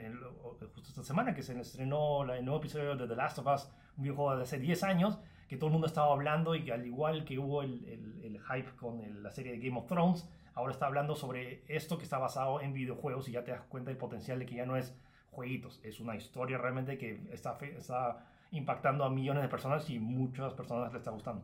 justo 0.74 0.88
esta 0.88 1.02
semana 1.02 1.34
que 1.34 1.42
se 1.42 1.58
estrenó 1.60 2.22
el 2.32 2.44
nuevo 2.44 2.60
episodio 2.60 2.96
de 2.96 3.06
The 3.06 3.16
Last 3.16 3.38
of 3.38 3.46
Us, 3.46 3.70
un 3.98 4.04
videojuego 4.04 4.36
de 4.36 4.42
hace 4.44 4.58
10 4.58 4.82
años, 4.84 5.18
que 5.50 5.56
todo 5.56 5.66
el 5.66 5.72
mundo 5.72 5.88
estaba 5.88 6.12
hablando 6.12 6.54
y 6.54 6.62
que 6.62 6.72
al 6.72 6.86
igual 6.86 7.24
que 7.24 7.36
hubo 7.36 7.62
el, 7.62 7.84
el, 8.22 8.40
hype 8.40 8.70
con 8.76 9.20
la 9.20 9.32
serie 9.32 9.50
de 9.50 9.58
Game 9.58 9.76
of 9.76 9.88
Thrones, 9.88 10.30
ahora 10.54 10.70
está 10.70 10.86
hablando 10.86 11.16
sobre 11.16 11.64
esto 11.66 11.98
que 11.98 12.04
está 12.04 12.18
basado 12.18 12.60
en 12.60 12.72
videojuegos 12.72 13.28
y 13.28 13.32
ya 13.32 13.42
te 13.42 13.50
das 13.50 13.62
cuenta 13.62 13.90
del 13.90 13.98
potencial 13.98 14.38
de 14.38 14.46
que 14.46 14.54
ya 14.54 14.64
no 14.64 14.76
es 14.76 14.96
jueguitos, 15.32 15.80
es 15.82 15.98
una 15.98 16.14
historia 16.14 16.56
realmente 16.56 16.96
que 16.98 17.20
está, 17.32 17.58
está 17.76 18.24
impactando 18.52 19.02
a 19.02 19.10
millones 19.10 19.42
de 19.42 19.48
personas 19.48 19.90
y 19.90 19.98
muchas 19.98 20.54
personas 20.54 20.92
le 20.92 20.98
está 20.98 21.10
gustando. 21.10 21.42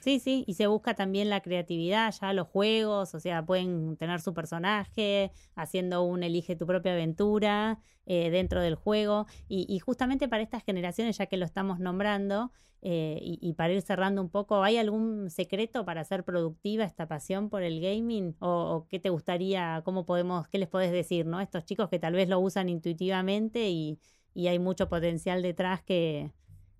Sí, 0.00 0.18
sí, 0.18 0.44
y 0.46 0.54
se 0.54 0.66
busca 0.66 0.94
también 0.94 1.28
la 1.28 1.42
creatividad, 1.42 2.14
ya 2.18 2.32
los 2.32 2.48
juegos, 2.48 3.14
o 3.14 3.20
sea, 3.20 3.44
pueden 3.44 3.98
tener 3.98 4.20
su 4.22 4.32
personaje, 4.32 5.30
haciendo 5.54 6.02
un 6.04 6.22
elige 6.22 6.56
tu 6.56 6.66
propia 6.66 6.92
aventura 6.92 7.78
eh, 8.06 8.30
dentro 8.30 8.62
del 8.62 8.76
juego. 8.76 9.26
Y, 9.46 9.78
justamente 9.80 10.26
para 10.26 10.42
estas 10.42 10.64
generaciones, 10.64 11.18
ya 11.18 11.26
que 11.26 11.36
lo 11.36 11.44
estamos 11.44 11.80
nombrando, 11.80 12.50
eh, 12.80 13.18
y, 13.20 13.52
para 13.54 13.74
ir 13.74 13.82
cerrando 13.82 14.22
un 14.22 14.30
poco, 14.30 14.62
¿hay 14.62 14.78
algún 14.78 15.28
secreto 15.28 15.84
para 15.84 16.00
hacer 16.00 16.24
productiva 16.24 16.84
esta 16.84 17.06
pasión 17.06 17.50
por 17.50 17.62
el 17.62 17.78
gaming? 17.82 18.36
¿O, 18.40 18.86
qué 18.88 19.00
te 19.00 19.10
gustaría, 19.10 19.82
cómo 19.84 20.06
podemos, 20.06 20.48
qué 20.48 20.58
les 20.58 20.68
podés 20.68 20.92
decir, 20.92 21.26
¿no? 21.26 21.40
Estos 21.40 21.66
chicos 21.66 21.90
que 21.90 21.98
tal 21.98 22.14
vez 22.14 22.28
lo 22.28 22.40
usan 22.40 22.70
intuitivamente 22.70 23.68
y, 23.70 23.98
hay 24.34 24.58
mucho 24.58 24.88
potencial 24.88 25.42
detrás 25.42 25.82
que... 25.82 26.32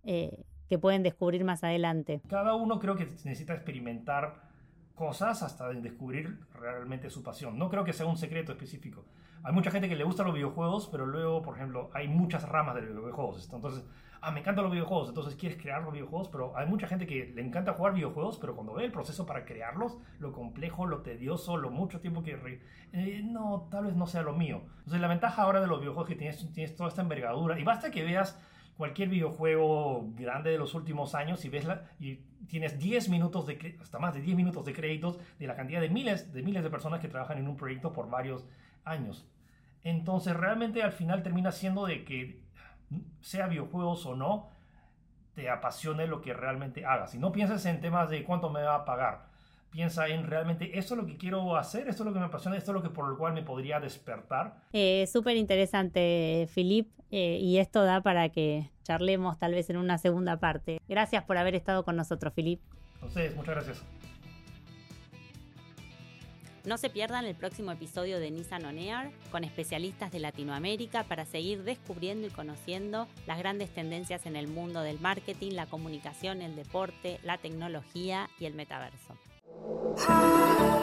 Eh, 0.05 0.47
que 0.71 0.79
pueden 0.79 1.03
descubrir 1.03 1.45
más 1.45 1.65
adelante. 1.65 2.23
Cada 2.29 2.55
uno 2.55 2.79
creo 2.79 2.95
que 2.95 3.05
necesita 3.05 3.55
experimentar 3.55 4.49
cosas 4.95 5.43
hasta 5.43 5.69
descubrir 5.71 6.39
realmente 6.55 7.11
su 7.11 7.25
pasión. 7.25 7.59
No 7.59 7.69
creo 7.69 7.83
que 7.83 7.93
sea 7.93 8.07
un 8.07 8.17
secreto 8.17 8.53
específico. 8.53 9.05
Hay 9.43 9.53
mucha 9.53 9.73
gente 9.73 9.89
que 9.89 9.97
le 9.97 10.05
gusta 10.05 10.23
los 10.23 10.33
videojuegos, 10.33 10.89
pero 10.93 11.07
luego, 11.07 11.43
por 11.43 11.57
ejemplo, 11.57 11.91
hay 11.93 12.07
muchas 12.07 12.49
ramas 12.49 12.77
de 12.77 12.83
los 12.83 13.03
videojuegos. 13.03 13.51
Entonces, 13.53 13.85
ah, 14.21 14.31
me 14.31 14.41
encantan 14.41 14.63
los 14.63 14.73
videojuegos, 14.73 15.09
entonces 15.09 15.35
quieres 15.35 15.61
crear 15.61 15.83
los 15.83 15.93
videojuegos, 15.93 16.29
pero 16.29 16.57
hay 16.57 16.69
mucha 16.69 16.87
gente 16.87 17.05
que 17.05 17.33
le 17.35 17.43
encanta 17.43 17.73
jugar 17.73 17.95
videojuegos, 17.95 18.39
pero 18.39 18.55
cuando 18.55 18.75
ve 18.75 18.85
el 18.85 18.93
proceso 18.93 19.27
para 19.27 19.45
crearlos, 19.45 19.99
lo 20.21 20.33
complejo, 20.33 20.87
lo 20.87 21.03
tedioso, 21.03 21.57
lo 21.57 21.71
mucho 21.71 21.99
tiempo 21.99 22.23
que... 22.23 22.61
Eh, 22.93 23.23
no, 23.25 23.67
tal 23.73 23.87
vez 23.87 23.97
no 23.97 24.07
sea 24.07 24.23
lo 24.23 24.35
mío. 24.35 24.63
Entonces, 24.79 25.01
la 25.01 25.09
ventaja 25.09 25.43
ahora 25.43 25.61
de 25.61 25.67
los 25.67 25.81
videojuegos 25.81 26.09
es 26.09 26.15
que 26.15 26.19
tienes, 26.19 26.53
tienes 26.53 26.77
toda 26.77 26.91
esta 26.91 27.03
envergadura 27.03 27.59
y 27.59 27.65
basta 27.65 27.91
que 27.91 28.05
veas 28.05 28.41
cualquier 28.81 29.11
videojuego 29.11 30.09
grande 30.15 30.53
de 30.53 30.57
los 30.57 30.73
últimos 30.73 31.15
años 31.15 31.45
y 31.45 31.51
ves 31.51 31.67
la, 31.67 31.83
y 31.99 32.15
tienes 32.49 32.79
10 32.79 33.11
minutos 33.11 33.47
de 33.47 33.77
hasta 33.79 33.99
más 33.99 34.15
de 34.15 34.23
10 34.23 34.39
minutos 34.39 34.65
de 34.65 34.73
créditos 34.73 35.19
de 35.39 35.47
la 35.47 35.55
cantidad 35.55 35.83
de 35.83 35.91
miles 35.91 36.33
de 36.33 36.43
miles 36.43 36.63
de 36.63 36.71
personas 36.71 36.99
que 36.99 37.09
trabajan 37.09 37.37
en 37.37 37.47
un 37.47 37.59
proyecto 37.59 37.93
por 37.93 38.09
varios 38.09 38.47
años. 38.87 39.29
Entonces 39.83 40.35
realmente 40.35 40.83
al 40.83 40.93
final 40.93 41.23
termina 41.23 41.53
siendo 41.53 41.85
de 41.85 42.07
que 42.07 42.41
sea 43.21 43.49
videojuegos 43.49 44.07
o 44.07 44.17
no, 44.17 44.49
te 45.35 45.51
apasione 45.51 46.07
lo 46.07 46.23
que 46.23 46.33
realmente 46.33 46.87
hagas. 46.87 47.15
Y 47.15 47.19
no 47.19 47.33
pienses 47.33 47.67
en 47.67 47.83
temas 47.83 48.09
de 48.09 48.25
cuánto 48.25 48.49
me 48.49 48.63
va 48.63 48.77
a 48.77 48.85
pagar. 48.87 49.30
Piensa 49.71 50.09
en 50.09 50.27
realmente 50.27 50.79
eso 50.79 50.95
es 50.95 51.01
lo 51.01 51.07
que 51.07 51.17
quiero 51.17 51.57
hacer, 51.57 51.89
esto 51.89 52.03
es 52.03 52.07
lo 52.07 52.13
que 52.13 52.19
me 52.19 52.27
apasiona, 52.27 52.57
esto 52.57 52.73
es 52.73 52.75
lo 52.75 52.83
que 52.83 52.91
por 52.91 53.09
lo 53.09 53.17
cual 53.17 53.33
me 53.33 53.43
podría 53.43 53.81
despertar. 53.81 54.57
Eh, 54.73 55.07
Súper 55.07 55.37
interesante, 55.37 56.49
Filip, 56.53 56.89
eh, 57.11 57.39
y 57.41 57.59
esto 57.59 57.85
da 57.85 58.01
para 58.01 58.29
que 58.29 58.71
charlemos 58.83 59.39
tal 59.39 59.55
vez 59.55 59.71
en 59.71 59.77
una 59.77 59.99
segunda 59.99 60.39
parte. 60.39 60.81
Gracias 60.89 61.25
por 61.25 61.37
haber 61.37 61.55
estado 61.55 61.85
con 61.85 61.97
nosotros, 61.97 62.33
Filip. 62.35 62.61
A 63.01 63.07
ustedes, 63.07 63.35
muchas 63.37 63.55
gracias. 63.55 63.85
No 66.65 66.77
se 66.77 66.91
pierdan 66.91 67.25
el 67.25 67.35
próximo 67.35 67.73
episodio 67.73 68.21
de 68.21 68.31
Nissan 68.31 68.67
On 68.67 68.79
Air 68.79 69.13
con 69.31 69.45
especialistas 69.45 70.13
de 70.13 70.21
Latinoamérica 70.21 71.05
para 71.05 71.25
seguir 71.25 71.65
descubriendo 71.65 72.27
y 72.27 72.31
conociendo 72.31 73.09
las 73.27 73.39
grandes 73.39 73.71
tendencias 73.71 74.27
en 74.27 74.37
el 74.37 74.47
mundo 74.47 74.83
del 74.83 75.01
marketing, 75.01 75.53
la 75.53 75.65
comunicación, 75.65 76.43
el 76.43 76.57
deporte, 76.57 77.19
la 77.23 77.39
tecnología 77.39 78.29
y 78.39 78.45
el 78.45 78.53
metaverso. 78.53 79.17
Hi. 79.99 80.80